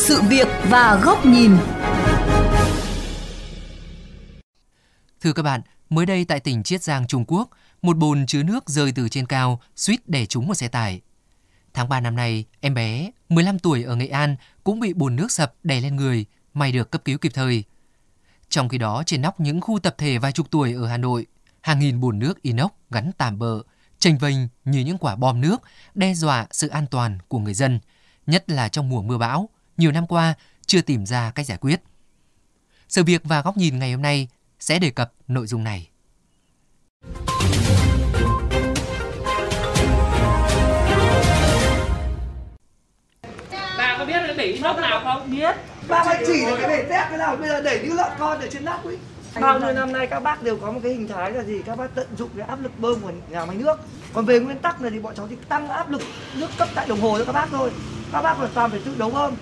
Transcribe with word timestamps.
sự 0.00 0.22
việc 0.22 0.48
và 0.68 1.00
góc 1.04 1.26
nhìn. 1.26 1.56
Thưa 5.20 5.32
các 5.32 5.42
bạn, 5.42 5.60
mới 5.90 6.06
đây 6.06 6.24
tại 6.24 6.40
tỉnh 6.40 6.62
Chiết 6.62 6.82
Giang, 6.82 7.06
Trung 7.06 7.24
Quốc, 7.26 7.50
một 7.82 7.96
bồn 7.96 8.26
chứa 8.26 8.42
nước 8.42 8.68
rơi 8.68 8.92
từ 8.92 9.08
trên 9.08 9.26
cao, 9.26 9.60
suýt 9.76 10.08
đè 10.08 10.26
trúng 10.26 10.46
một 10.46 10.54
xe 10.54 10.68
tải. 10.68 11.00
Tháng 11.74 11.88
3 11.88 12.00
năm 12.00 12.16
nay, 12.16 12.44
em 12.60 12.74
bé 12.74 13.10
15 13.28 13.58
tuổi 13.58 13.82
ở 13.82 13.96
Nghệ 13.96 14.06
An 14.06 14.36
cũng 14.64 14.80
bị 14.80 14.92
bồn 14.92 15.16
nước 15.16 15.32
sập 15.32 15.54
đè 15.62 15.80
lên 15.80 15.96
người, 15.96 16.24
may 16.54 16.72
được 16.72 16.90
cấp 16.90 17.02
cứu 17.04 17.18
kịp 17.18 17.32
thời. 17.34 17.64
Trong 18.48 18.68
khi 18.68 18.78
đó, 18.78 19.02
trên 19.06 19.22
nóc 19.22 19.40
những 19.40 19.60
khu 19.60 19.78
tập 19.78 19.94
thể 19.98 20.18
vài 20.18 20.32
chục 20.32 20.50
tuổi 20.50 20.72
ở 20.72 20.86
Hà 20.86 20.96
Nội, 20.96 21.26
hàng 21.60 21.78
nghìn 21.78 22.00
bồn 22.00 22.18
nước 22.18 22.42
inox 22.42 22.70
gắn 22.90 23.10
tạm 23.18 23.38
bờ, 23.38 23.62
chênh 23.98 24.18
vênh 24.18 24.36
như 24.64 24.80
những 24.80 24.98
quả 24.98 25.16
bom 25.16 25.40
nước, 25.40 25.62
đe 25.94 26.14
dọa 26.14 26.46
sự 26.50 26.68
an 26.68 26.86
toàn 26.86 27.18
của 27.28 27.38
người 27.38 27.54
dân, 27.54 27.80
nhất 28.26 28.50
là 28.50 28.68
trong 28.68 28.88
mùa 28.88 29.02
mưa 29.02 29.18
bão, 29.18 29.48
nhiều 29.80 29.92
năm 29.92 30.06
qua 30.06 30.34
chưa 30.66 30.80
tìm 30.80 31.06
ra 31.06 31.32
cách 31.34 31.46
giải 31.46 31.58
quyết. 31.58 31.80
Sự 32.88 33.04
việc 33.04 33.22
và 33.24 33.42
góc 33.42 33.56
nhìn 33.56 33.78
ngày 33.78 33.92
hôm 33.92 34.02
nay 34.02 34.28
sẽ 34.60 34.78
đề 34.78 34.90
cập 34.90 35.12
nội 35.28 35.46
dung 35.46 35.64
này. 35.64 35.88
Bà 43.78 43.98
có 43.98 44.04
biết 44.04 44.20
để 44.36 44.44
inox 44.44 44.76
nào 44.76 45.00
không? 45.04 45.30
Biết. 45.30 45.56
Ba 45.88 46.04
phải 46.04 46.24
chỉ 46.26 46.40
là 46.46 46.56
cái 46.60 46.68
để 46.68 46.82
tét 46.82 47.08
cái 47.08 47.18
nào 47.18 47.36
bây 47.36 47.48
giờ 47.48 47.60
để 47.60 47.84
như 47.84 47.94
lợn 47.94 48.12
con 48.18 48.40
ở 48.40 48.48
trên 48.52 48.64
nóc 48.64 48.84
ấy. 48.84 48.98
Bao 49.40 49.60
nhiêu 49.60 49.72
năm 49.72 49.92
nay 49.92 50.06
các 50.06 50.20
bác 50.20 50.42
đều 50.42 50.56
có 50.56 50.72
một 50.72 50.80
cái 50.82 50.92
hình 50.92 51.08
thái 51.08 51.32
là 51.32 51.42
gì? 51.42 51.62
Các 51.66 51.78
bác 51.78 51.94
tận 51.94 52.06
dụng 52.18 52.30
cái 52.36 52.46
áp 52.48 52.62
lực 52.62 52.78
bơm 52.78 53.00
của 53.00 53.12
nhà 53.28 53.44
máy 53.44 53.56
nước. 53.56 53.80
Còn 54.12 54.24
về 54.24 54.40
nguyên 54.40 54.58
tắc 54.58 54.82
là 54.82 54.90
thì 54.90 54.98
bọn 54.98 55.14
cháu 55.16 55.26
chỉ 55.30 55.36
tăng 55.48 55.68
áp 55.68 55.90
lực 55.90 56.02
nước 56.34 56.48
cấp 56.58 56.68
tại 56.74 56.88
đồng 56.88 57.00
hồ 57.00 57.18
cho 57.18 57.24
các 57.24 57.32
bác 57.32 57.46
thôi. 57.50 57.70
Các 58.12 58.22
bác 58.22 58.36
hoàn 58.36 58.50
toàn 58.54 58.70
phải 58.70 58.80
tự 58.84 58.94
đấu 58.98 59.10
bơm. 59.10 59.34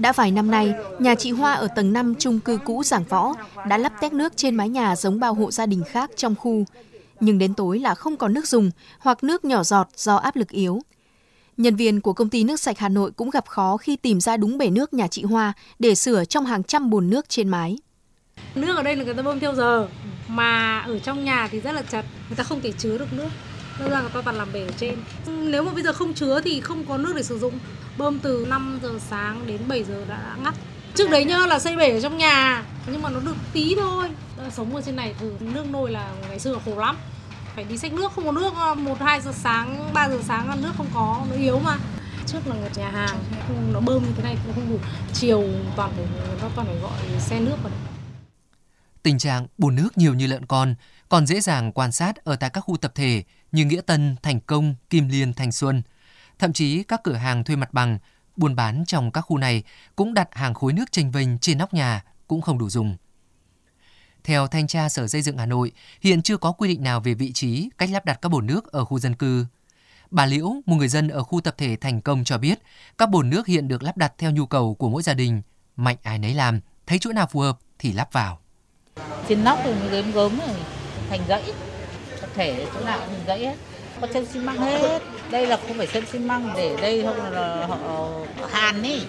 Đã 0.00 0.12
vài 0.12 0.30
năm 0.30 0.50
nay, 0.50 0.74
nhà 0.98 1.14
chị 1.14 1.30
Hoa 1.30 1.52
ở 1.52 1.68
tầng 1.76 1.92
5 1.92 2.14
chung 2.18 2.40
cư 2.40 2.58
cũ 2.64 2.82
Giảng 2.84 3.04
Võ 3.04 3.34
đã 3.68 3.78
lắp 3.78 3.92
tét 4.00 4.12
nước 4.12 4.32
trên 4.36 4.54
mái 4.54 4.68
nhà 4.68 4.96
giống 4.96 5.20
bao 5.20 5.34
hộ 5.34 5.50
gia 5.50 5.66
đình 5.66 5.82
khác 5.90 6.10
trong 6.16 6.34
khu. 6.34 6.64
Nhưng 7.20 7.38
đến 7.38 7.54
tối 7.54 7.78
là 7.78 7.94
không 7.94 8.16
có 8.16 8.28
nước 8.28 8.46
dùng 8.46 8.70
hoặc 8.98 9.24
nước 9.24 9.44
nhỏ 9.44 9.62
giọt 9.62 9.88
do 9.96 10.16
áp 10.16 10.36
lực 10.36 10.48
yếu. 10.48 10.80
Nhân 11.56 11.76
viên 11.76 12.00
của 12.00 12.12
công 12.12 12.28
ty 12.28 12.44
nước 12.44 12.60
sạch 12.60 12.78
Hà 12.78 12.88
Nội 12.88 13.10
cũng 13.10 13.30
gặp 13.30 13.46
khó 13.46 13.76
khi 13.76 13.96
tìm 13.96 14.20
ra 14.20 14.36
đúng 14.36 14.58
bể 14.58 14.70
nước 14.70 14.94
nhà 14.94 15.06
chị 15.08 15.22
Hoa 15.22 15.52
để 15.78 15.94
sửa 15.94 16.24
trong 16.24 16.46
hàng 16.46 16.62
trăm 16.62 16.90
bồn 16.90 17.10
nước 17.10 17.28
trên 17.28 17.48
mái. 17.48 17.78
Nước 18.54 18.76
ở 18.76 18.82
đây 18.82 18.96
là 18.96 19.04
người 19.04 19.14
ta 19.14 19.22
bơm 19.22 19.40
theo 19.40 19.54
giờ, 19.54 19.88
mà 20.28 20.80
ở 20.80 20.98
trong 20.98 21.24
nhà 21.24 21.48
thì 21.50 21.60
rất 21.60 21.72
là 21.72 21.82
chật, 21.82 22.04
người 22.28 22.36
ta 22.36 22.44
không 22.44 22.60
thể 22.60 22.72
chứa 22.72 22.98
được 22.98 23.12
nước. 23.12 23.28
Nên 23.80 23.90
ra 23.90 24.00
người 24.00 24.10
ta 24.14 24.20
toàn 24.24 24.36
làm 24.36 24.52
bể 24.52 24.60
ở 24.60 24.72
trên. 24.78 24.94
Ừ, 25.26 25.32
nếu 25.32 25.62
mà 25.62 25.72
bây 25.72 25.82
giờ 25.82 25.92
không 25.92 26.14
chứa 26.14 26.40
thì 26.44 26.60
không 26.60 26.84
có 26.88 26.98
nước 26.98 27.12
để 27.16 27.22
sử 27.22 27.38
dụng. 27.38 27.58
Bơm 27.98 28.18
từ 28.18 28.46
5 28.48 28.80
giờ 28.82 28.90
sáng 29.10 29.46
đến 29.46 29.60
7 29.68 29.84
giờ 29.84 30.04
đã 30.08 30.36
ngắt. 30.44 30.54
Trước 30.94 31.10
đấy 31.10 31.24
nhá 31.24 31.38
là 31.46 31.58
xây 31.58 31.76
bể 31.76 31.90
ở 31.90 32.00
trong 32.00 32.18
nhà, 32.18 32.64
nhưng 32.86 33.02
mà 33.02 33.10
nó 33.10 33.20
được 33.20 33.36
tí 33.52 33.74
thôi. 33.74 34.08
Ờ, 34.38 34.50
sống 34.50 34.76
ở 34.76 34.82
trên 34.82 34.96
này 34.96 35.14
từ 35.20 35.32
nước 35.40 35.64
nôi 35.70 35.90
là 35.90 36.12
ngày 36.28 36.38
xưa 36.38 36.58
khổ 36.64 36.78
lắm 36.78 36.96
phải 37.54 37.64
đi 37.64 37.78
xách 37.78 37.92
nước 37.92 38.12
không 38.12 38.24
có 38.24 38.32
nước 38.32 38.52
ờ, 38.56 38.74
một 38.74 39.00
hai 39.00 39.20
giờ 39.20 39.32
sáng 39.34 39.92
3 39.94 40.08
giờ 40.08 40.18
sáng 40.22 40.62
nước 40.62 40.72
không 40.76 40.86
có 40.94 41.24
nó 41.30 41.36
yếu 41.36 41.58
mà 41.58 41.78
trước 42.26 42.46
là 42.46 42.54
người 42.54 42.70
nhà 42.76 42.90
hàng 42.90 43.18
nó 43.72 43.80
bơm 43.80 44.02
như 44.02 44.10
thế 44.16 44.22
này 44.22 44.36
cũng 44.44 44.54
không 44.54 44.70
đủ 44.70 44.78
chiều 45.12 45.44
toàn 45.76 45.92
phải 45.96 46.04
nó 46.42 46.48
toàn 46.56 46.66
phải 46.66 46.76
gọi 46.82 47.20
xe 47.20 47.40
nước 47.40 47.56
vào 47.62 47.72
Tình 49.02 49.18
trạng 49.18 49.46
bùn 49.58 49.76
nước 49.76 49.98
nhiều 49.98 50.14
như 50.14 50.26
lợn 50.26 50.46
con 50.46 50.74
còn 51.10 51.26
dễ 51.26 51.40
dàng 51.40 51.72
quan 51.72 51.92
sát 51.92 52.24
ở 52.24 52.36
tại 52.36 52.50
các 52.50 52.60
khu 52.60 52.76
tập 52.76 52.92
thể 52.94 53.22
như 53.52 53.64
Nghĩa 53.64 53.80
Tân, 53.80 54.16
Thành 54.22 54.40
Công, 54.40 54.74
Kim 54.90 55.08
Liên, 55.08 55.34
Thành 55.34 55.52
Xuân. 55.52 55.82
Thậm 56.38 56.52
chí 56.52 56.82
các 56.82 57.00
cửa 57.04 57.14
hàng 57.14 57.44
thuê 57.44 57.56
mặt 57.56 57.72
bằng, 57.72 57.98
buôn 58.36 58.56
bán 58.56 58.84
trong 58.86 59.10
các 59.10 59.20
khu 59.20 59.38
này 59.38 59.62
cũng 59.96 60.14
đặt 60.14 60.28
hàng 60.32 60.54
khối 60.54 60.72
nước 60.72 60.92
chênh 60.92 61.10
vênh 61.10 61.38
trên 61.38 61.58
nóc 61.58 61.74
nhà 61.74 62.04
cũng 62.26 62.40
không 62.40 62.58
đủ 62.58 62.70
dùng. 62.70 62.96
Theo 64.24 64.46
thanh 64.46 64.66
tra 64.66 64.88
Sở 64.88 65.08
Xây 65.08 65.22
dựng 65.22 65.38
Hà 65.38 65.46
Nội, 65.46 65.72
hiện 66.00 66.22
chưa 66.22 66.36
có 66.36 66.52
quy 66.52 66.68
định 66.68 66.82
nào 66.82 67.00
về 67.00 67.14
vị 67.14 67.32
trí, 67.32 67.70
cách 67.78 67.90
lắp 67.90 68.04
đặt 68.04 68.18
các 68.22 68.28
bồn 68.28 68.46
nước 68.46 68.72
ở 68.72 68.84
khu 68.84 68.98
dân 68.98 69.14
cư. 69.14 69.46
Bà 70.10 70.26
Liễu, 70.26 70.54
một 70.66 70.76
người 70.76 70.88
dân 70.88 71.08
ở 71.08 71.22
khu 71.22 71.40
tập 71.40 71.54
thể 71.58 71.76
Thành 71.76 72.00
Công 72.00 72.24
cho 72.24 72.38
biết, 72.38 72.62
các 72.98 73.10
bồn 73.10 73.30
nước 73.30 73.46
hiện 73.46 73.68
được 73.68 73.82
lắp 73.82 73.96
đặt 73.96 74.12
theo 74.18 74.30
nhu 74.30 74.46
cầu 74.46 74.74
của 74.74 74.88
mỗi 74.88 75.02
gia 75.02 75.14
đình, 75.14 75.42
mạnh 75.76 75.96
ai 76.02 76.18
nấy 76.18 76.34
làm, 76.34 76.60
thấy 76.86 76.98
chỗ 77.00 77.12
nào 77.12 77.26
phù 77.26 77.40
hợp 77.40 77.58
thì 77.78 77.92
lắp 77.92 78.12
vào. 78.12 78.38
Trên 79.28 79.44
nóc 79.44 79.58
thì 79.64 79.72
gớm 79.90 80.12
gớm 80.12 80.38
rồi 80.38 80.56
thành 81.10 81.20
dãy, 81.28 81.42
tập 82.20 82.30
thể 82.34 82.66
chỗ 82.74 82.84
nào 82.84 82.98
cũng 82.98 83.08
gãy 83.08 83.24
dãy 83.26 83.38
hết. 83.46 83.56
Có 84.00 84.06
chân 84.06 84.26
xi 84.26 84.40
măng 84.40 84.56
hết. 84.56 85.02
Đây 85.30 85.46
là 85.46 85.56
không 85.56 85.76
phải 85.76 85.86
chân 85.86 86.04
xi 86.12 86.18
măng 86.18 86.52
để 86.56 86.76
đây 86.82 87.02
không 87.02 87.32
là 87.32 87.66
họ 87.66 88.08
hàn 88.50 88.82
ý 88.82 89.00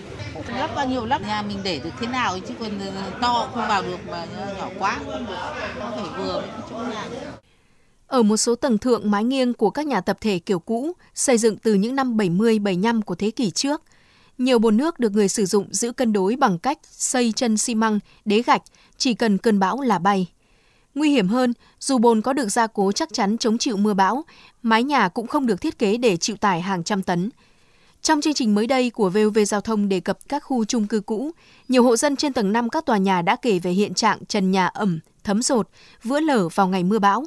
lắp 0.47 0.71
bao 0.75 0.87
nhiêu 0.87 1.05
lắp 1.05 1.21
nhà 1.27 1.41
mình 1.41 1.57
để 1.63 1.79
được 1.83 1.89
thế 1.99 2.07
nào 2.07 2.39
chứ 2.47 2.53
còn 2.59 2.79
ờ, 2.79 3.11
to 3.21 3.49
không 3.53 3.67
vào 3.67 3.81
được 3.81 4.07
mà 4.09 4.25
nhỏ 4.57 4.69
quá 4.79 4.99
không 5.05 5.25
được. 5.25 5.35
Nó 5.79 5.91
phải 5.95 6.05
vừa 6.17 6.41
với 6.41 6.61
chỗ 6.69 6.75
nhà 6.75 7.05
ở 8.07 8.23
một 8.23 8.37
số 8.37 8.55
tầng 8.55 8.77
thượng 8.77 9.11
mái 9.11 9.23
nghiêng 9.23 9.53
của 9.53 9.69
các 9.69 9.87
nhà 9.87 10.01
tập 10.01 10.17
thể 10.21 10.39
kiểu 10.39 10.59
cũ, 10.59 10.93
xây 11.15 11.37
dựng 11.37 11.57
từ 11.57 11.73
những 11.73 11.95
năm 11.95 12.17
70-75 12.17 13.01
của 13.01 13.15
thế 13.15 13.31
kỷ 13.31 13.51
trước, 13.51 13.81
nhiều 14.37 14.59
bồn 14.59 14.77
nước 14.77 14.99
được 14.99 15.11
người 15.11 15.27
sử 15.27 15.45
dụng 15.45 15.67
giữ 15.71 15.91
cân 15.91 16.13
đối 16.13 16.35
bằng 16.35 16.59
cách 16.59 16.79
xây 16.91 17.31
chân 17.35 17.57
xi 17.57 17.75
măng, 17.75 17.99
đế 18.25 18.41
gạch, 18.41 18.61
chỉ 18.97 19.13
cần 19.13 19.37
cơn 19.37 19.59
bão 19.59 19.81
là 19.81 19.99
bay. 19.99 20.27
Nguy 20.95 21.09
hiểm 21.09 21.27
hơn, 21.27 21.53
dù 21.79 21.97
bồn 21.97 22.21
có 22.21 22.33
được 22.33 22.49
gia 22.49 22.67
cố 22.67 22.91
chắc 22.91 23.09
chắn 23.13 23.37
chống 23.37 23.57
chịu 23.57 23.77
mưa 23.77 23.93
bão, 23.93 24.23
mái 24.63 24.83
nhà 24.83 25.09
cũng 25.09 25.27
không 25.27 25.45
được 25.45 25.61
thiết 25.61 25.79
kế 25.79 25.97
để 25.97 26.17
chịu 26.17 26.35
tải 26.35 26.61
hàng 26.61 26.83
trăm 26.83 27.03
tấn. 27.03 27.29
Trong 28.01 28.21
chương 28.21 28.33
trình 28.33 28.55
mới 28.55 28.67
đây 28.67 28.89
của 28.89 29.09
VOV 29.09 29.37
Giao 29.47 29.61
thông 29.61 29.89
đề 29.89 29.99
cập 29.99 30.17
các 30.29 30.43
khu 30.43 30.65
chung 30.65 30.87
cư 30.87 30.99
cũ, 30.99 31.31
nhiều 31.67 31.83
hộ 31.83 31.97
dân 31.97 32.15
trên 32.15 32.33
tầng 32.33 32.53
5 32.53 32.69
các 32.69 32.85
tòa 32.85 32.97
nhà 32.97 33.21
đã 33.21 33.35
kể 33.35 33.59
về 33.59 33.71
hiện 33.71 33.93
trạng 33.93 34.25
trần 34.25 34.51
nhà 34.51 34.67
ẩm, 34.67 34.99
thấm 35.23 35.41
rột, 35.41 35.69
vữa 36.03 36.19
lở 36.19 36.49
vào 36.49 36.67
ngày 36.67 36.83
mưa 36.83 36.99
bão. 36.99 37.25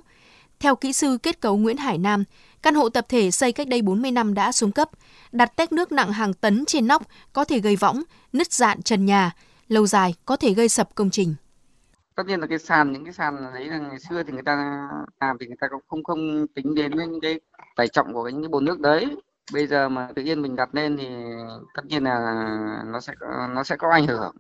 Theo 0.61 0.77
kỹ 0.77 0.93
sư 0.93 1.19
kết 1.23 1.41
cấu 1.41 1.57
Nguyễn 1.57 1.77
Hải 1.77 1.99
Nam, 1.99 2.25
căn 2.63 2.75
hộ 2.75 2.89
tập 2.89 3.07
thể 3.09 3.31
xây 3.31 3.53
cách 3.53 3.69
đây 3.69 3.83
40 3.83 4.11
năm 4.11 4.35
đã 4.35 4.53
xuống 4.53 4.73
cấp, 4.73 4.91
đặt 5.33 5.57
tét 5.57 5.73
nước 5.73 5.93
nặng 5.93 6.13
hàng 6.13 6.35
tấn 6.35 6.65
trên 6.67 6.87
nóc 6.87 7.03
có 7.33 7.45
thể 7.45 7.61
gây 7.61 7.77
võng, 7.77 8.03
nứt 8.33 8.53
dạn 8.53 8.83
trần 8.83 9.07
nhà, 9.07 9.31
lâu 9.69 9.87
dài 9.87 10.15
có 10.25 10.37
thể 10.37 10.55
gây 10.55 10.69
sập 10.69 10.95
công 10.95 11.11
trình 11.11 11.35
tất 12.17 12.27
nhiên 12.27 12.41
là 12.41 12.47
cái 12.47 12.59
sàn, 12.59 12.93
những 12.93 13.05
cái 13.05 13.13
sàn 13.13 13.37
đấy 13.55 13.65
là 13.65 13.79
ngày 13.79 13.99
xưa 13.99 14.23
thì 14.23 14.33
người 14.33 14.43
ta 14.43 14.89
làm 15.21 15.39
thì 15.41 15.47
người 15.47 15.57
ta 15.61 15.69
cũng 15.69 15.83
không 15.89 16.05
không 16.05 16.47
tính 16.55 16.75
đến 16.75 16.93
những 16.97 17.21
cái 17.21 17.41
tải 17.77 17.89
trọng 17.89 18.13
của 18.15 18.29
những 18.29 18.43
cái 18.43 18.49
bồn 18.49 18.65
nước 18.65 18.81
đấy. 18.81 19.17
Bây 19.53 19.67
giờ 19.67 19.89
mà 19.89 20.09
tự 20.17 20.23
nhiên 20.23 20.43
mình 20.43 20.57
đặt 20.57 20.69
lên 20.75 20.97
thì 20.97 21.09
tất 21.75 21.83
nhiên 21.87 22.05
là 22.05 22.83
nó 22.87 23.01
sẽ 23.01 23.13
nó 23.55 23.65
sẽ 23.65 23.77
có 23.77 23.91
ảnh 23.91 24.07
hưởng. 24.07 24.37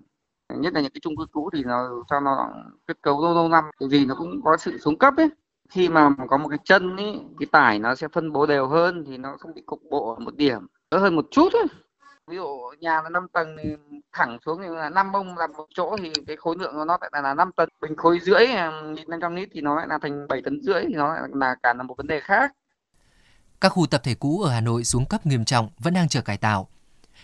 Nhất 0.54 0.72
là 0.74 0.80
những 0.80 0.92
cái 0.92 1.00
chung 1.02 1.16
cư 1.16 1.26
cũ 1.32 1.50
thì 1.52 1.62
nó 1.64 1.88
cho 2.10 2.20
nó 2.20 2.50
kết 2.86 3.02
cấu 3.02 3.22
lâu 3.22 3.34
lâu 3.34 3.48
năm 3.48 3.64
bởi 3.80 3.88
vì 3.88 4.06
nó 4.06 4.14
cũng 4.18 4.40
có 4.44 4.56
sự 4.56 4.78
xuống 4.78 4.98
cấp 4.98 5.14
ấy. 5.16 5.28
Khi 5.70 5.88
mà 5.88 6.10
có 6.28 6.38
một 6.38 6.48
cái 6.48 6.58
chân 6.64 6.96
ấy 6.96 7.20
cái 7.38 7.46
tải 7.52 7.78
nó 7.78 7.94
sẽ 7.94 8.08
phân 8.08 8.32
bố 8.32 8.46
đều 8.46 8.66
hơn 8.68 9.04
thì 9.06 9.18
nó 9.18 9.36
không 9.40 9.54
bị 9.54 9.62
cục 9.66 9.80
bộ 9.90 10.14
ở 10.14 10.18
một 10.24 10.36
điểm. 10.36 10.66
Đỡ 10.90 10.98
hơn 10.98 11.16
một 11.16 11.26
chút 11.30 11.52
ấy 11.52 11.66
ví 12.26 12.36
dụ 12.36 12.46
nhà 12.80 13.02
là 13.02 13.08
5 13.08 13.26
tầng 13.32 13.56
thì 13.62 13.70
thẳng 14.12 14.38
xuống 14.46 14.62
thì 14.62 14.68
là 14.68 14.90
năm 14.90 15.12
bông 15.12 15.38
làm 15.38 15.52
một 15.52 15.66
chỗ 15.74 15.96
thì 16.02 16.12
cái 16.26 16.36
khối 16.36 16.56
lượng 16.58 16.74
của 16.74 16.84
nó 16.84 16.98
lại 17.00 17.22
là 17.22 17.34
5 17.34 17.50
tấn 17.56 17.68
bình 17.80 17.96
khối 17.96 18.20
rưỡi 18.22 18.46
à, 18.46 18.82
năm 19.06 19.20
trăm 19.22 19.34
lít 19.36 19.48
thì 19.52 19.60
nó 19.60 19.76
lại 19.76 19.86
là 19.88 19.98
thành 20.02 20.28
7 20.28 20.42
tấn 20.44 20.60
rưỡi 20.62 20.84
thì 20.88 20.94
nó 20.94 21.14
lại 21.14 21.22
là 21.32 21.56
cả 21.62 21.74
là 21.74 21.82
một 21.82 21.96
vấn 21.96 22.06
đề 22.06 22.20
khác 22.20 22.52
các 23.64 23.68
khu 23.68 23.86
tập 23.86 24.00
thể 24.04 24.14
cũ 24.14 24.42
ở 24.42 24.50
Hà 24.50 24.60
Nội 24.60 24.84
xuống 24.84 25.06
cấp 25.06 25.26
nghiêm 25.26 25.44
trọng, 25.44 25.70
vẫn 25.78 25.94
đang 25.94 26.08
chờ 26.08 26.20
cải 26.20 26.36
tạo. 26.36 26.68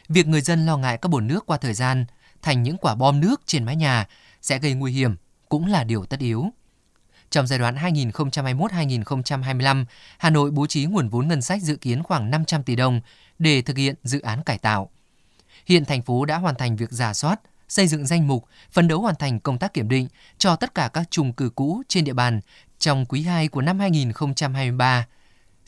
Việc 0.08 0.26
người 0.26 0.40
dân 0.40 0.66
lo 0.66 0.76
ngại 0.76 0.98
các 0.98 1.08
bồn 1.08 1.26
nước 1.26 1.46
qua 1.46 1.56
thời 1.56 1.74
gian, 1.74 2.04
thành 2.42 2.62
những 2.62 2.76
quả 2.76 2.94
bom 2.94 3.20
nước 3.20 3.40
trên 3.46 3.64
mái 3.64 3.76
nhà 3.76 4.08
sẽ 4.42 4.58
gây 4.58 4.74
nguy 4.74 4.92
hiểm, 4.92 5.16
cũng 5.48 5.66
là 5.66 5.84
điều 5.84 6.04
tất 6.04 6.20
yếu. 6.20 6.44
Trong 7.30 7.46
giai 7.46 7.58
đoạn 7.58 7.76
2021-2025, 7.76 9.84
Hà 10.18 10.30
Nội 10.30 10.50
bố 10.50 10.66
trí 10.66 10.84
nguồn 10.84 11.08
vốn 11.08 11.28
ngân 11.28 11.42
sách 11.42 11.62
dự 11.62 11.76
kiến 11.76 12.02
khoảng 12.02 12.30
500 12.30 12.62
tỷ 12.62 12.76
đồng 12.76 13.00
để 13.38 13.62
thực 13.62 13.76
hiện 13.76 13.94
dự 14.02 14.20
án 14.20 14.42
cải 14.42 14.58
tạo. 14.58 14.90
Hiện 15.66 15.84
thành 15.84 16.02
phố 16.02 16.24
đã 16.24 16.36
hoàn 16.36 16.54
thành 16.54 16.76
việc 16.76 16.90
giả 16.90 17.14
soát, 17.14 17.40
xây 17.68 17.86
dựng 17.86 18.06
danh 18.06 18.28
mục, 18.28 18.44
phấn 18.70 18.88
đấu 18.88 19.00
hoàn 19.00 19.14
thành 19.14 19.40
công 19.40 19.58
tác 19.58 19.74
kiểm 19.74 19.88
định 19.88 20.08
cho 20.38 20.56
tất 20.56 20.74
cả 20.74 20.90
các 20.92 21.10
chung 21.10 21.32
cư 21.32 21.50
cũ 21.50 21.82
trên 21.88 22.04
địa 22.04 22.12
bàn 22.12 22.40
trong 22.78 23.06
quý 23.06 23.22
2 23.22 23.48
của 23.48 23.60
năm 23.60 23.78
2023. 23.78 25.06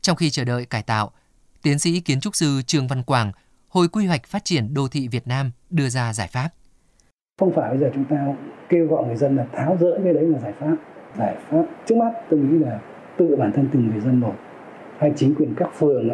Trong 0.01 0.17
khi 0.17 0.31
chờ 0.31 0.45
đợi 0.45 0.65
cải 0.65 0.83
tạo, 0.83 1.11
tiến 1.63 1.79
sĩ 1.79 2.01
kiến 2.01 2.21
trúc 2.21 2.37
sư 2.37 2.63
Trương 2.67 2.89
Văn 2.89 3.03
Quảng, 3.03 3.33
Hội 3.69 3.89
Quy 3.89 4.07
hoạch 4.07 4.27
Phát 4.27 4.45
triển 4.45 4.75
Đô 4.75 4.89
thị 4.89 5.09
Việt 5.09 5.27
Nam 5.27 5.51
đưa 5.71 5.89
ra 5.89 6.13
giải 6.13 6.29
pháp. 6.29 6.49
Không 7.41 7.53
phải 7.57 7.71
bây 7.71 7.79
giờ 7.79 7.91
chúng 7.95 8.05
ta 8.11 8.17
kêu 8.69 8.87
gọi 8.87 9.07
người 9.07 9.17
dân 9.17 9.37
là 9.37 9.47
tháo 9.57 9.77
rỡ 9.81 9.87
cái 10.05 10.13
đấy 10.13 10.25
là 10.25 10.39
giải 10.39 10.53
pháp. 10.61 10.77
Giải 11.19 11.35
pháp 11.49 11.63
trước 11.87 11.95
mắt 11.97 12.13
tôi 12.31 12.41
nghĩ 12.41 12.59
là 12.59 12.79
tự 13.17 13.37
bản 13.37 13.53
thân 13.53 13.69
từng 13.73 13.89
người 13.89 14.01
dân 14.01 14.21
một 14.21 14.35
hay 14.99 15.13
chính 15.17 15.35
quyền 15.35 15.55
các 15.55 15.69
phường 15.79 16.09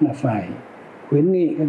là 0.00 0.12
phải 0.14 0.48
khuyến 1.08 1.32
nghị 1.32 1.54
các, 1.58 1.66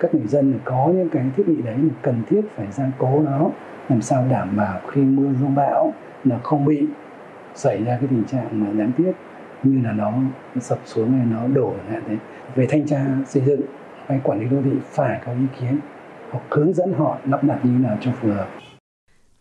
các 0.00 0.14
người 0.14 0.26
dân 0.26 0.54
có 0.64 0.92
những 0.94 1.08
cái 1.08 1.24
thiết 1.36 1.42
bị 1.46 1.62
đấy 1.62 1.76
là 1.78 1.94
cần 2.02 2.22
thiết 2.28 2.40
phải 2.56 2.66
gia 2.72 2.84
cố 2.98 3.20
nó 3.20 3.50
làm 3.88 4.02
sao 4.02 4.26
đảm 4.30 4.56
bảo 4.56 4.80
khi 4.92 5.00
mưa 5.00 5.32
rông 5.40 5.54
bão 5.54 5.92
là 6.24 6.38
không 6.38 6.64
bị 6.64 6.86
xảy 7.54 7.84
ra 7.84 7.96
cái 8.00 8.08
tình 8.10 8.24
trạng 8.24 8.46
mà 8.60 8.66
đáng 8.78 8.92
tiếc 8.96 9.12
như 9.62 9.82
là 9.84 9.92
nó, 9.92 10.12
sập 10.60 10.78
xuống 10.84 11.12
hay 11.12 11.26
nó 11.32 11.48
đổ 11.54 11.74
hạn 11.90 12.02
thế 12.06 12.16
về 12.54 12.66
thanh 12.70 12.86
tra 12.86 13.06
xây 13.26 13.42
dựng 13.42 13.60
hay 14.06 14.20
quản 14.24 14.40
lý 14.40 14.46
đô 14.48 14.62
thị 14.62 14.70
phải 14.90 15.20
có 15.26 15.32
ý 15.32 15.46
kiến 15.60 15.78
hoặc 16.30 16.42
hướng 16.50 16.72
dẫn 16.72 16.92
họ 16.92 17.18
lắp 17.24 17.44
đặt 17.44 17.58
như 17.62 17.70
thế 17.78 17.88
nào 17.88 17.96
cho 18.00 18.10
phù 18.20 18.28
hợp. 18.28 18.46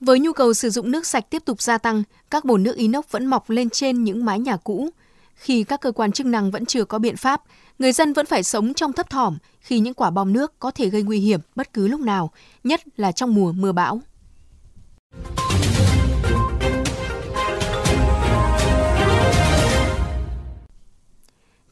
Với 0.06 0.20
nhu 0.20 0.34
cầu 0.34 0.54
sử 0.54 0.70
dụng 0.70 0.92
nước 0.92 1.06
sạch 1.06 1.26
tiếp 1.30 1.46
tục 1.46 1.62
gia 1.62 1.78
tăng, 1.78 2.04
các 2.30 2.46
bồn 2.46 2.64
nước 2.64 2.76
inox 2.76 3.06
vẫn 3.12 3.26
mọc 3.26 3.50
lên 3.50 3.70
trên 3.70 4.04
những 4.04 4.26
mái 4.26 4.40
nhà 4.40 4.58
cũ. 4.58 4.90
Khi 5.36 5.64
các 5.64 5.82
cơ 5.82 5.92
quan 5.92 6.12
chức 6.12 6.28
năng 6.28 6.52
vẫn 6.52 6.66
chưa 6.66 6.86
có 6.86 7.00
biện 7.00 7.18
pháp, 7.18 7.42
người 7.80 7.92
dân 7.92 8.14
vẫn 8.14 8.26
phải 8.26 8.44
sống 8.44 8.74
trong 8.74 8.94
thấp 8.94 9.10
thỏm 9.10 9.38
khi 9.60 9.80
những 9.80 9.94
quả 9.94 10.10
bom 10.10 10.34
nước 10.34 10.60
có 10.60 10.72
thể 10.72 10.90
gây 10.90 11.04
nguy 11.04 11.20
hiểm 11.20 11.40
bất 11.56 11.74
cứ 11.74 11.88
lúc 11.88 12.00
nào, 12.00 12.32
nhất 12.64 12.82
là 12.98 13.12
trong 13.12 13.36
mùa 13.36 13.52
mưa 13.52 13.72
bão. 13.72 14.02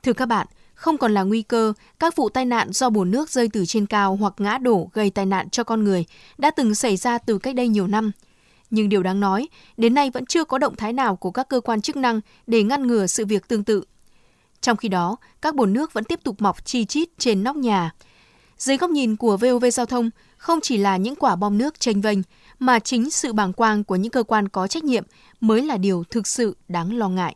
Thưa 0.04 0.14
các 0.14 0.26
bạn, 0.26 0.48
không 0.82 0.98
còn 0.98 1.14
là 1.14 1.24
nguy 1.24 1.42
cơ, 1.42 1.74
các 2.00 2.16
vụ 2.16 2.30
tai 2.30 2.46
nạn 2.46 2.72
do 2.72 2.90
bồn 2.90 3.12
nước 3.12 3.30
rơi 3.30 3.50
từ 3.54 3.66
trên 3.66 3.86
cao 3.86 4.16
hoặc 4.16 4.34
ngã 4.38 4.58
đổ 4.58 4.90
gây 4.94 5.10
tai 5.10 5.26
nạn 5.26 5.50
cho 5.50 5.64
con 5.64 5.84
người 5.84 6.06
đã 6.38 6.52
từng 6.52 6.76
xảy 6.76 6.98
ra 6.98 7.18
từ 7.18 7.38
cách 7.38 7.56
đây 7.56 7.68
nhiều 7.68 7.88
năm. 7.88 8.12
Nhưng 8.70 8.90
điều 8.90 9.04
đáng 9.04 9.20
nói, 9.20 9.48
đến 9.78 9.94
nay 9.94 10.10
vẫn 10.10 10.26
chưa 10.26 10.44
có 10.44 10.58
động 10.58 10.76
thái 10.76 10.94
nào 10.94 11.16
của 11.16 11.32
các 11.32 11.50
cơ 11.50 11.60
quan 11.60 11.82
chức 11.82 11.96
năng 11.96 12.22
để 12.48 12.64
ngăn 12.64 12.88
ngừa 12.88 13.08
sự 13.08 13.26
việc 13.26 13.48
tương 13.48 13.64
tự. 13.64 13.84
Trong 14.62 14.78
khi 14.78 14.90
đó, 14.90 15.18
các 15.42 15.56
bồn 15.56 15.74
nước 15.74 15.94
vẫn 15.94 16.04
tiếp 16.04 16.20
tục 16.24 16.42
mọc 16.42 16.66
chi 16.66 16.86
chít 16.86 17.10
trên 17.18 17.44
nóc 17.44 17.56
nhà. 17.56 17.92
Dưới 18.58 18.78
góc 18.78 18.90
nhìn 18.90 19.16
của 19.16 19.38
VOV 19.38 19.66
Giao 19.74 19.86
thông, 19.86 20.10
không 20.38 20.62
chỉ 20.62 20.78
là 20.78 20.98
những 20.98 21.16
quả 21.16 21.36
bom 21.36 21.58
nước 21.58 21.80
tranh 21.80 22.02
vênh, 22.02 22.20
mà 22.60 22.80
chính 22.80 23.10
sự 23.10 23.34
bàng 23.34 23.54
quang 23.54 23.84
của 23.84 23.96
những 23.96 24.12
cơ 24.12 24.24
quan 24.24 24.50
có 24.50 24.68
trách 24.68 24.84
nhiệm 24.84 25.04
mới 25.42 25.62
là 25.62 25.78
điều 25.78 26.04
thực 26.10 26.28
sự 26.28 26.56
đáng 26.68 26.98
lo 26.98 27.10
ngại. 27.10 27.36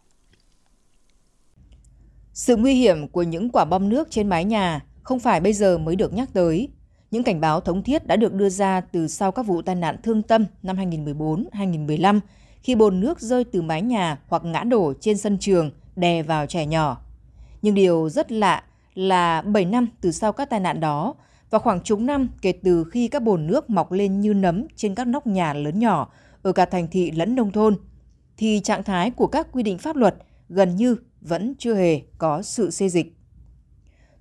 Sự 2.36 2.56
nguy 2.56 2.74
hiểm 2.74 3.08
của 3.08 3.24
những 3.24 3.50
quả 3.50 3.66
bom 3.66 3.90
nước 3.90 4.08
trên 4.12 4.30
mái 4.30 4.46
nhà 4.46 4.86
không 5.04 5.20
phải 5.20 5.40
bây 5.40 5.54
giờ 5.54 5.78
mới 5.78 5.96
được 5.96 6.14
nhắc 6.14 6.30
tới. 6.34 6.70
Những 7.12 7.24
cảnh 7.24 7.42
báo 7.42 7.60
thống 7.60 7.84
thiết 7.84 8.08
đã 8.08 8.16
được 8.16 8.34
đưa 8.34 8.50
ra 8.50 8.82
từ 8.82 9.08
sau 9.08 9.32
các 9.32 9.46
vụ 9.46 9.62
tai 9.62 9.76
nạn 9.76 9.96
thương 10.04 10.22
tâm 10.22 10.46
năm 10.64 10.78
2014-2015 10.78 12.20
khi 12.62 12.76
bồn 12.76 13.00
nước 13.00 13.20
rơi 13.20 13.44
từ 13.44 13.62
mái 13.62 13.82
nhà 13.82 14.20
hoặc 14.28 14.44
ngã 14.46 14.64
đổ 14.64 14.94
trên 15.00 15.18
sân 15.18 15.38
trường 15.38 15.72
đè 15.96 16.24
vào 16.24 16.46
trẻ 16.46 16.66
nhỏ. 16.66 17.02
Nhưng 17.62 17.76
điều 17.76 18.10
rất 18.10 18.32
lạ 18.32 18.64
là 18.94 19.42
7 19.42 19.66
năm 19.66 19.88
từ 20.02 20.12
sau 20.12 20.34
các 20.34 20.50
tai 20.50 20.60
nạn 20.60 20.80
đó 20.80 21.16
và 21.50 21.60
khoảng 21.60 21.82
chục 21.82 22.00
năm 22.00 22.30
kể 22.42 22.52
từ 22.52 22.84
khi 22.84 23.08
các 23.08 23.24
bồn 23.24 23.48
nước 23.48 23.70
mọc 23.70 23.92
lên 23.92 24.22
như 24.22 24.34
nấm 24.34 24.66
trên 24.76 24.96
các 24.96 25.08
nóc 25.08 25.28
nhà 25.28 25.54
lớn 25.54 25.80
nhỏ 25.80 26.12
ở 26.42 26.52
cả 26.52 26.66
thành 26.66 26.88
thị 26.92 27.12
lẫn 27.12 27.36
nông 27.36 27.52
thôn, 27.52 27.76
thì 28.38 28.62
trạng 28.64 28.84
thái 28.84 29.12
của 29.12 29.28
các 29.28 29.48
quy 29.52 29.64
định 29.64 29.78
pháp 29.78 29.96
luật 29.96 30.16
gần 30.50 30.76
như 30.76 30.96
vẫn 31.28 31.56
chưa 31.58 31.76
hề 31.76 32.02
có 32.18 32.42
sự 32.42 32.72
xê 32.72 32.90
dịch. 32.90 33.16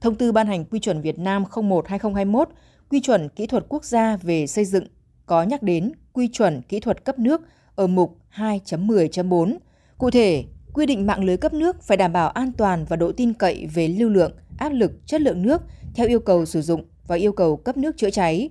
Thông 0.00 0.14
tư 0.14 0.32
ban 0.32 0.46
hành 0.46 0.64
quy 0.64 0.78
chuẩn 0.78 1.00
Việt 1.00 1.18
Nam 1.18 1.44
01-2021, 1.50 2.44
quy 2.90 3.00
chuẩn 3.00 3.28
kỹ 3.28 3.46
thuật 3.46 3.64
quốc 3.68 3.84
gia 3.84 4.16
về 4.16 4.46
xây 4.46 4.64
dựng 4.64 4.86
có 5.26 5.42
nhắc 5.42 5.62
đến 5.62 5.92
quy 6.12 6.28
chuẩn 6.28 6.62
kỹ 6.62 6.80
thuật 6.80 7.04
cấp 7.04 7.18
nước 7.18 7.40
ở 7.74 7.86
mục 7.86 8.18
2.10.4. 8.34 9.56
Cụ 9.98 10.10
thể, 10.10 10.44
quy 10.74 10.86
định 10.86 11.06
mạng 11.06 11.24
lưới 11.24 11.36
cấp 11.36 11.52
nước 11.52 11.82
phải 11.82 11.96
đảm 11.96 12.12
bảo 12.12 12.28
an 12.28 12.52
toàn 12.52 12.84
và 12.88 12.96
độ 12.96 13.12
tin 13.12 13.32
cậy 13.32 13.66
về 13.74 13.88
lưu 13.88 14.08
lượng, 14.08 14.32
áp 14.58 14.68
lực, 14.68 15.06
chất 15.06 15.20
lượng 15.20 15.42
nước 15.42 15.62
theo 15.94 16.06
yêu 16.06 16.20
cầu 16.20 16.44
sử 16.44 16.62
dụng 16.62 16.84
và 17.06 17.16
yêu 17.16 17.32
cầu 17.32 17.56
cấp 17.56 17.76
nước 17.76 17.96
chữa 17.96 18.10
cháy. 18.10 18.50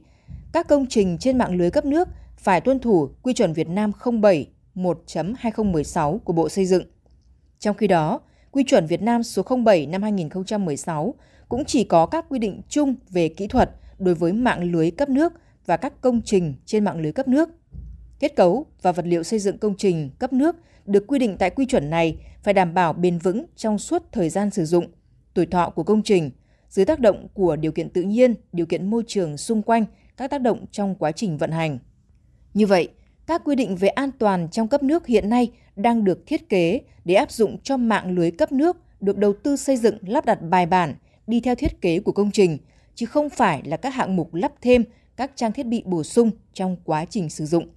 Các 0.53 0.67
công 0.67 0.85
trình 0.89 1.17
trên 1.17 1.37
mạng 1.37 1.55
lưới 1.55 1.71
cấp 1.71 1.85
nước 1.85 2.07
phải 2.37 2.61
tuân 2.61 2.79
thủ 2.79 3.09
quy 3.21 3.33
chuẩn 3.33 3.53
Việt 3.53 3.67
Nam 3.69 3.91
07 4.21 4.47
1.2016 4.75 6.17
của 6.17 6.33
Bộ 6.33 6.49
Xây 6.49 6.65
dựng. 6.65 6.83
Trong 7.59 7.77
khi 7.77 7.87
đó, 7.87 8.19
Quy 8.53 8.63
chuẩn 8.63 8.85
Việt 8.85 9.01
Nam 9.01 9.23
số 9.23 9.43
07 9.65 9.85
năm 9.85 10.03
2016 10.03 11.13
cũng 11.49 11.65
chỉ 11.65 11.83
có 11.83 12.05
các 12.05 12.25
quy 12.29 12.39
định 12.39 12.61
chung 12.69 12.95
về 13.09 13.29
kỹ 13.29 13.47
thuật 13.47 13.69
đối 13.99 14.15
với 14.15 14.33
mạng 14.33 14.63
lưới 14.71 14.91
cấp 14.91 15.09
nước 15.09 15.33
và 15.65 15.77
các 15.77 16.01
công 16.01 16.21
trình 16.25 16.53
trên 16.65 16.83
mạng 16.83 17.01
lưới 17.01 17.11
cấp 17.11 17.27
nước. 17.27 17.49
Kết 18.19 18.35
cấu 18.35 18.65
và 18.81 18.91
vật 18.91 19.05
liệu 19.05 19.23
xây 19.23 19.39
dựng 19.39 19.57
công 19.57 19.75
trình 19.77 20.09
cấp 20.19 20.33
nước 20.33 20.55
được 20.85 21.07
quy 21.07 21.19
định 21.19 21.37
tại 21.37 21.49
quy 21.49 21.65
chuẩn 21.65 21.89
này 21.89 22.17
phải 22.43 22.53
đảm 22.53 22.73
bảo 22.73 22.93
bền 22.93 23.17
vững 23.17 23.45
trong 23.55 23.77
suốt 23.77 24.03
thời 24.11 24.29
gian 24.29 24.49
sử 24.49 24.65
dụng, 24.65 24.87
tuổi 25.33 25.45
thọ 25.45 25.69
của 25.69 25.83
công 25.83 26.03
trình, 26.03 26.31
dưới 26.69 26.85
tác 26.85 26.99
động 26.99 27.27
của 27.33 27.55
điều 27.55 27.71
kiện 27.71 27.89
tự 27.89 28.01
nhiên, 28.01 28.35
điều 28.51 28.65
kiện 28.65 28.89
môi 28.89 29.03
trường 29.07 29.37
xung 29.37 29.61
quanh, 29.61 29.85
các 30.17 30.31
tác 30.31 30.41
động 30.41 30.65
trong 30.71 30.95
quá 30.95 31.11
trình 31.11 31.37
vận 31.37 31.51
hành. 31.51 31.79
Như 32.53 32.67
vậy, 32.67 32.89
các 33.27 33.41
quy 33.45 33.55
định 33.55 33.75
về 33.75 33.87
an 33.87 34.11
toàn 34.19 34.47
trong 34.51 34.67
cấp 34.67 34.83
nước 34.83 35.07
hiện 35.07 35.29
nay 35.29 35.51
đang 35.75 36.03
được 36.03 36.27
thiết 36.27 36.49
kế 36.49 36.81
để 37.05 37.15
áp 37.15 37.31
dụng 37.31 37.57
cho 37.63 37.77
mạng 37.77 38.11
lưới 38.11 38.31
cấp 38.31 38.51
nước 38.51 38.77
được 38.99 39.17
đầu 39.17 39.33
tư 39.43 39.55
xây 39.55 39.77
dựng 39.77 39.97
lắp 40.01 40.25
đặt 40.25 40.39
bài 40.41 40.65
bản, 40.65 40.95
đi 41.27 41.39
theo 41.39 41.55
thiết 41.55 41.81
kế 41.81 41.99
của 41.99 42.11
công 42.11 42.31
trình, 42.31 42.57
chứ 42.95 43.05
không 43.05 43.29
phải 43.29 43.61
là 43.65 43.77
các 43.77 43.89
hạng 43.89 44.15
mục 44.15 44.33
lắp 44.33 44.51
thêm 44.61 44.83
các 45.15 45.31
trang 45.35 45.51
thiết 45.51 45.65
bị 45.65 45.83
bổ 45.85 46.03
sung 46.03 46.31
trong 46.53 46.77
quá 46.83 47.05
trình 47.05 47.29
sử 47.29 47.45
dụng. 47.45 47.67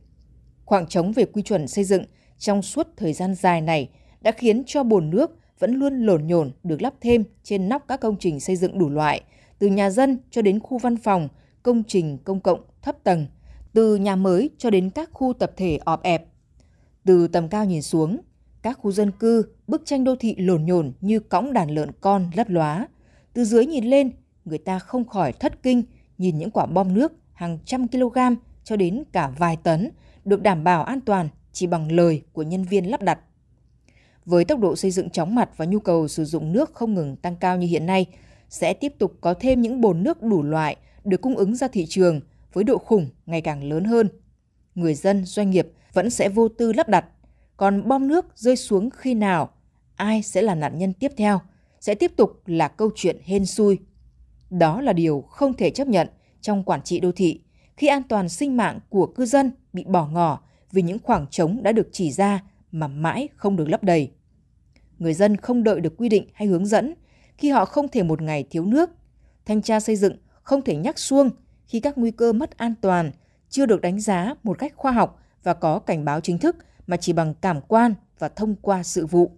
Khoảng 0.64 0.86
trống 0.86 1.12
về 1.12 1.24
quy 1.24 1.42
chuẩn 1.42 1.68
xây 1.68 1.84
dựng 1.84 2.04
trong 2.38 2.62
suốt 2.62 2.88
thời 2.96 3.12
gian 3.12 3.34
dài 3.34 3.60
này 3.60 3.88
đã 4.20 4.32
khiến 4.32 4.62
cho 4.66 4.82
bồn 4.82 5.10
nước 5.10 5.38
vẫn 5.58 5.74
luôn 5.74 6.06
lổn 6.06 6.26
nhổn 6.26 6.52
được 6.62 6.82
lắp 6.82 6.94
thêm 7.00 7.24
trên 7.42 7.68
nóc 7.68 7.84
các 7.88 8.00
công 8.00 8.16
trình 8.20 8.40
xây 8.40 8.56
dựng 8.56 8.78
đủ 8.78 8.88
loại, 8.88 9.20
từ 9.58 9.66
nhà 9.66 9.90
dân 9.90 10.18
cho 10.30 10.42
đến 10.42 10.60
khu 10.60 10.78
văn 10.78 10.96
phòng, 10.96 11.28
công 11.62 11.82
trình 11.88 12.18
công 12.24 12.40
cộng 12.40 12.60
thấp 12.82 12.96
tầng, 13.04 13.26
từ 13.76 13.96
nhà 13.96 14.16
mới 14.16 14.50
cho 14.58 14.70
đến 14.70 14.90
các 14.90 15.10
khu 15.12 15.32
tập 15.32 15.52
thể 15.56 15.78
ọp 15.84 16.02
ẹp. 16.02 16.26
Từ 17.04 17.28
tầm 17.28 17.48
cao 17.48 17.64
nhìn 17.64 17.82
xuống, 17.82 18.20
các 18.62 18.78
khu 18.78 18.92
dân 18.92 19.10
cư, 19.10 19.42
bức 19.66 19.82
tranh 19.84 20.04
đô 20.04 20.16
thị 20.16 20.34
lồn 20.38 20.64
nhồn 20.64 20.92
như 21.00 21.20
cõng 21.20 21.52
đàn 21.52 21.70
lợn 21.70 21.90
con 22.00 22.30
lấp 22.34 22.48
lóa. 22.48 22.88
Từ 23.32 23.44
dưới 23.44 23.66
nhìn 23.66 23.84
lên, 23.84 24.10
người 24.44 24.58
ta 24.58 24.78
không 24.78 25.04
khỏi 25.04 25.32
thất 25.32 25.62
kinh 25.62 25.82
nhìn 26.18 26.38
những 26.38 26.50
quả 26.50 26.66
bom 26.66 26.94
nước 26.94 27.12
hàng 27.32 27.58
trăm 27.64 27.88
kg 27.88 28.18
cho 28.64 28.76
đến 28.76 29.02
cả 29.12 29.32
vài 29.38 29.56
tấn 29.62 29.90
được 30.24 30.42
đảm 30.42 30.64
bảo 30.64 30.84
an 30.84 31.00
toàn 31.00 31.28
chỉ 31.52 31.66
bằng 31.66 31.92
lời 31.92 32.22
của 32.32 32.42
nhân 32.42 32.62
viên 32.62 32.90
lắp 32.90 33.02
đặt. 33.02 33.18
Với 34.24 34.44
tốc 34.44 34.60
độ 34.60 34.76
xây 34.76 34.90
dựng 34.90 35.10
chóng 35.10 35.34
mặt 35.34 35.50
và 35.56 35.64
nhu 35.64 35.78
cầu 35.78 36.08
sử 36.08 36.24
dụng 36.24 36.52
nước 36.52 36.74
không 36.74 36.94
ngừng 36.94 37.16
tăng 37.16 37.36
cao 37.36 37.56
như 37.56 37.66
hiện 37.66 37.86
nay, 37.86 38.06
sẽ 38.48 38.74
tiếp 38.74 38.92
tục 38.98 39.12
có 39.20 39.34
thêm 39.34 39.62
những 39.62 39.80
bồn 39.80 40.02
nước 40.02 40.22
đủ 40.22 40.42
loại 40.42 40.76
được 41.04 41.20
cung 41.20 41.36
ứng 41.36 41.56
ra 41.56 41.68
thị 41.68 41.86
trường 41.88 42.20
với 42.56 42.64
độ 42.64 42.78
khủng 42.78 43.08
ngày 43.26 43.40
càng 43.40 43.64
lớn 43.64 43.84
hơn. 43.84 44.08
Người 44.74 44.94
dân, 44.94 45.24
doanh 45.24 45.50
nghiệp 45.50 45.68
vẫn 45.92 46.10
sẽ 46.10 46.28
vô 46.28 46.48
tư 46.48 46.72
lắp 46.72 46.88
đặt, 46.88 47.04
còn 47.56 47.88
bom 47.88 48.08
nước 48.08 48.26
rơi 48.34 48.56
xuống 48.56 48.90
khi 48.90 49.14
nào, 49.14 49.50
ai 49.96 50.22
sẽ 50.22 50.42
là 50.42 50.54
nạn 50.54 50.78
nhân 50.78 50.92
tiếp 50.92 51.12
theo, 51.16 51.40
sẽ 51.80 51.94
tiếp 51.94 52.12
tục 52.16 52.42
là 52.46 52.68
câu 52.68 52.90
chuyện 52.94 53.16
hên 53.24 53.46
xui. 53.46 53.78
Đó 54.50 54.80
là 54.80 54.92
điều 54.92 55.20
không 55.20 55.54
thể 55.54 55.70
chấp 55.70 55.88
nhận 55.88 56.08
trong 56.40 56.62
quản 56.62 56.82
trị 56.82 57.00
đô 57.00 57.12
thị 57.12 57.40
khi 57.76 57.86
an 57.86 58.02
toàn 58.02 58.28
sinh 58.28 58.56
mạng 58.56 58.78
của 58.88 59.06
cư 59.06 59.26
dân 59.26 59.50
bị 59.72 59.84
bỏ 59.84 60.06
ngỏ 60.06 60.40
vì 60.72 60.82
những 60.82 60.98
khoảng 60.98 61.26
trống 61.30 61.62
đã 61.62 61.72
được 61.72 61.88
chỉ 61.92 62.12
ra 62.12 62.42
mà 62.72 62.88
mãi 62.88 63.28
không 63.36 63.56
được 63.56 63.68
lấp 63.68 63.84
đầy. 63.84 64.10
Người 64.98 65.14
dân 65.14 65.36
không 65.36 65.64
đợi 65.64 65.80
được 65.80 65.96
quy 65.96 66.08
định 66.08 66.28
hay 66.34 66.48
hướng 66.48 66.66
dẫn 66.66 66.94
khi 67.38 67.50
họ 67.50 67.64
không 67.64 67.88
thể 67.88 68.02
một 68.02 68.22
ngày 68.22 68.44
thiếu 68.50 68.64
nước. 68.64 68.90
Thanh 69.44 69.62
tra 69.62 69.80
xây 69.80 69.96
dựng 69.96 70.16
không 70.42 70.62
thể 70.62 70.76
nhắc 70.76 70.98
xuông 70.98 71.30
khi 71.66 71.80
các 71.80 71.98
nguy 71.98 72.10
cơ 72.10 72.32
mất 72.32 72.56
an 72.56 72.74
toàn 72.80 73.10
chưa 73.48 73.66
được 73.66 73.80
đánh 73.80 74.00
giá 74.00 74.34
một 74.42 74.58
cách 74.58 74.72
khoa 74.76 74.92
học 74.92 75.20
và 75.42 75.54
có 75.54 75.78
cảnh 75.78 76.04
báo 76.04 76.20
chính 76.20 76.38
thức 76.38 76.56
mà 76.86 76.96
chỉ 76.96 77.12
bằng 77.12 77.34
cảm 77.40 77.60
quan 77.60 77.94
và 78.18 78.28
thông 78.28 78.54
qua 78.54 78.82
sự 78.82 79.06
vụ. 79.06 79.30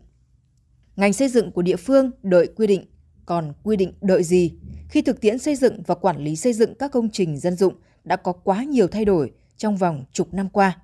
Ngành 0.97 1.13
xây 1.13 1.29
dựng 1.29 1.51
của 1.51 1.63
địa 1.63 1.77
phương 1.77 2.11
đợi 2.23 2.49
quy 2.57 2.67
định, 2.67 2.85
còn 3.27 3.53
quy 3.63 3.77
định 3.77 3.93
đợi 4.01 4.23
gì 4.23 4.53
khi 4.89 5.03
thực 5.03 5.21
tiễn 5.21 5.39
xây 5.39 5.57
dựng 5.57 5.83
và 5.87 5.95
quản 5.95 6.19
lý 6.19 6.37
xây 6.37 6.53
dựng 6.53 6.75
các 6.75 6.93
công 6.93 7.11
trình 7.11 7.39
dân 7.39 7.57
dụng 7.57 7.75
đã 8.05 8.17
có 8.17 8.33
quá 8.33 8.65
nhiều 8.65 8.89
thay 8.89 9.05
đổi 9.05 9.33
trong 9.57 9.77
vòng 9.77 10.05
chục 10.13 10.35
năm 10.35 10.49
qua. 10.49 10.77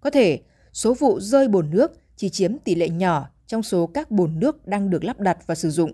Có 0.00 0.10
thể 0.10 0.40
số 0.72 0.94
vụ 0.94 1.20
rơi 1.20 1.48
bồn 1.48 1.70
nước 1.70 1.92
chỉ 2.16 2.28
chiếm 2.28 2.58
tỷ 2.58 2.74
lệ 2.74 2.88
nhỏ 2.88 3.28
trong 3.46 3.62
số 3.62 3.86
các 3.86 4.10
bồn 4.10 4.38
nước 4.40 4.66
đang 4.66 4.90
được 4.90 5.04
lắp 5.04 5.20
đặt 5.20 5.38
và 5.46 5.54
sử 5.54 5.70
dụng 5.70 5.92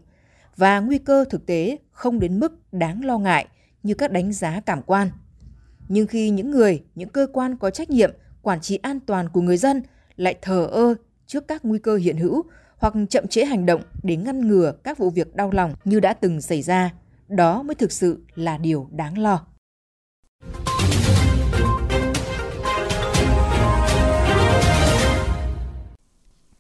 và 0.57 0.81
nguy 0.81 0.99
cơ 0.99 1.25
thực 1.31 1.47
tế 1.47 1.79
không 1.91 2.21
đến 2.21 2.41
mức 2.41 2.73
đáng 2.73 3.05
lo 3.05 3.19
ngại 3.19 3.47
như 3.87 3.95
các 3.95 4.13
đánh 4.13 4.33
giá 4.33 4.61
cảm 4.67 4.83
quan. 4.83 5.11
Nhưng 5.89 6.07
khi 6.07 6.31
những 6.31 6.51
người, 6.51 6.83
những 6.95 7.09
cơ 7.09 7.27
quan 7.33 7.57
có 7.57 7.71
trách 7.71 7.91
nhiệm 7.91 8.11
quản 8.43 8.61
trị 8.61 8.79
an 8.83 9.01
toàn 9.01 9.29
của 9.29 9.41
người 9.41 9.57
dân 9.57 9.83
lại 10.17 10.35
thờ 10.43 10.67
ơ 10.67 10.95
trước 11.27 11.49
các 11.49 11.65
nguy 11.65 11.79
cơ 11.79 11.97
hiện 11.97 12.17
hữu 12.17 12.43
hoặc 12.79 12.95
chậm 13.11 13.27
trễ 13.27 13.45
hành 13.45 13.67
động 13.67 13.83
để 14.03 14.17
ngăn 14.17 14.49
ngừa 14.49 14.73
các 14.85 14.99
vụ 14.99 15.11
việc 15.11 15.37
đau 15.37 15.51
lòng 15.51 15.75
như 15.85 16.01
đã 16.01 16.15
từng 16.15 16.41
xảy 16.41 16.63
ra, 16.63 16.93
đó 17.29 17.63
mới 17.63 17.75
thực 17.75 17.93
sự 17.93 18.25
là 18.35 18.59
điều 18.59 18.89
đáng 18.93 19.19
lo. 19.19 19.47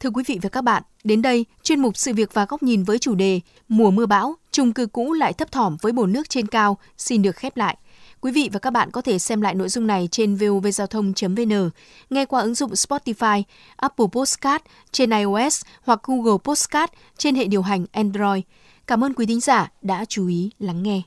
Thưa 0.06 0.10
quý 0.10 0.24
vị 0.26 0.38
và 0.42 0.48
các 0.48 0.64
bạn, 0.64 0.82
đến 1.04 1.22
đây, 1.22 1.46
chuyên 1.62 1.80
mục 1.80 1.96
Sự 1.96 2.14
việc 2.14 2.34
và 2.34 2.44
góc 2.44 2.62
nhìn 2.62 2.84
với 2.84 2.98
chủ 2.98 3.14
đề 3.14 3.40
Mùa 3.68 3.90
mưa 3.90 4.06
bão, 4.06 4.34
chung 4.52 4.72
cư 4.72 4.86
cũ 4.86 5.12
lại 5.12 5.32
thấp 5.32 5.52
thỏm 5.52 5.76
với 5.82 5.92
bồn 5.92 6.12
nước 6.12 6.28
trên 6.30 6.46
cao 6.46 6.78
xin 6.98 7.22
được 7.22 7.36
khép 7.36 7.56
lại. 7.56 7.76
Quý 8.20 8.32
vị 8.32 8.50
và 8.52 8.58
các 8.58 8.70
bạn 8.70 8.90
có 8.90 9.00
thể 9.00 9.18
xem 9.18 9.40
lại 9.40 9.54
nội 9.54 9.68
dung 9.68 9.86
này 9.86 10.08
trên 10.10 10.36
vovgiao 10.36 10.86
thông.vn, 10.86 11.70
nghe 12.10 12.24
qua 12.24 12.40
ứng 12.40 12.54
dụng 12.54 12.70
Spotify, 12.70 13.42
Apple 13.76 14.06
Podcast 14.12 14.62
trên 14.92 15.10
iOS 15.10 15.62
hoặc 15.82 16.00
Google 16.02 16.38
Podcast 16.44 16.90
trên 17.18 17.34
hệ 17.34 17.44
điều 17.44 17.62
hành 17.62 17.86
Android. 17.92 18.42
Cảm 18.86 19.04
ơn 19.04 19.14
quý 19.14 19.26
thính 19.26 19.40
giả 19.40 19.70
đã 19.82 20.04
chú 20.04 20.28
ý 20.28 20.50
lắng 20.58 20.82
nghe. 20.82 21.02